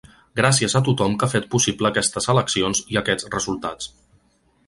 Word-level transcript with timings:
Gràcies 0.39 0.75
a 0.79 0.79
tothom 0.87 1.17
que 1.23 1.27
ha 1.27 1.33
fet 1.33 1.45
possible 1.55 1.91
aquestes 1.91 2.29
eleccions 2.35 2.83
i 2.95 2.99
aquests 3.03 3.31
resultats. 3.39 3.93